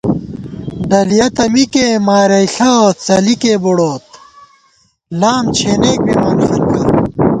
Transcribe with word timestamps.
ڈلِیَہ 0.89 1.27
تہ 1.35 1.45
مِکےمارَئیݪہ 1.53 2.71
څَلِکےبُڑوت 3.05 4.03
لام 5.19 5.45
چھېنېک 5.55 5.99
بِمان 6.05 6.37
خلکا 6.47 6.81